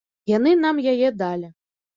Яны 0.31 0.53
нам 0.63 0.81
яе 0.95 1.13
далі. 1.23 1.55